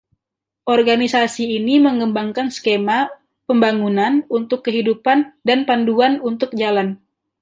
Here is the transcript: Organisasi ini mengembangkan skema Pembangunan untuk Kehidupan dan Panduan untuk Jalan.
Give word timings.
Organisasi 0.75 1.43
ini 1.61 1.75
mengembangkan 1.87 2.47
skema 2.57 2.99
Pembangunan 3.47 4.13
untuk 4.37 4.59
Kehidupan 4.65 5.19
dan 5.47 5.59
Panduan 5.69 6.13
untuk 6.29 6.49
Jalan. 6.61 6.87